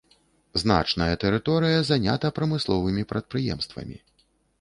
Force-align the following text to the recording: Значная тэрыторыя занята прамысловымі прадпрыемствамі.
Значная 0.61 1.09
тэрыторыя 1.23 1.83
занята 1.89 2.31
прамысловымі 2.39 3.03
прадпрыемствамі. 3.13 4.01